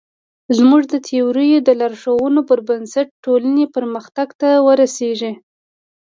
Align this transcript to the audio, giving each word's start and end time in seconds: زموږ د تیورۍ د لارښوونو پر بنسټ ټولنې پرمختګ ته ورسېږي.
زموږ 0.57 0.83
د 0.93 0.93
تیورۍ 1.07 1.49
د 1.67 1.69
لارښوونو 1.79 2.41
پر 2.49 2.59
بنسټ 2.67 3.07
ټولنې 3.23 3.65
پرمختګ 3.75 4.27
ته 4.41 4.49
ورسېږي. 4.65 5.33